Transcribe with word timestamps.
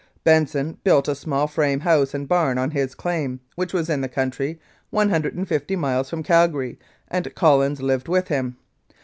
"Benson 0.23 0.79
built 0.83 1.07
a 1.07 1.13
small 1.13 1.45
frame 1.45 1.81
house 1.81 2.15
and 2.15 2.27
barn 2.27 2.57
on 2.57 2.71
his 2.71 2.95
claim, 2.95 3.39
which 3.53 3.71
was 3.71 3.87
in 3.87 4.01
the 4.01 4.09
country, 4.09 4.59
150 4.89 5.75
miles 5.75 6.09
from 6.09 6.23
Cal 6.23 6.47
gary, 6.47 6.79
and 7.07 7.35
Collins 7.35 7.83
lived 7.83 8.07
with 8.07 8.27
him. 8.29 8.57